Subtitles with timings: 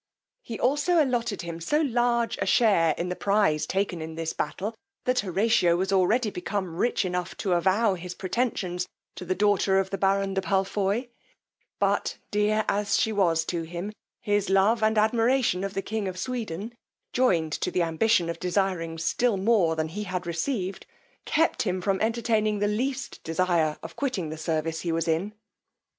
[0.41, 4.73] He also allotted him so large a share in the prize taken in this battle,
[5.05, 9.91] that Horatio was already become rich enough to avow his pretensions to the daughter of
[9.91, 11.09] the baron de Palfoy;
[11.77, 16.17] but, dear as she was to him, his love and admiration of the king of
[16.17, 16.73] Sweden,
[17.13, 20.87] joined to the ambition of desiring still more than he had received,
[21.25, 25.35] kept him from entertaining the least desire of quitting the service he was in.